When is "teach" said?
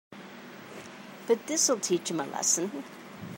1.79-2.05